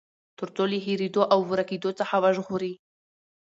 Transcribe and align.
تر 0.39 0.49
څو 0.55 0.63
له 0.71 0.77
هېريدو 0.85 1.21
او 1.33 1.39
ورکېدو 1.51 1.89
څخه 1.99 2.15
وژغوري. 2.23 2.73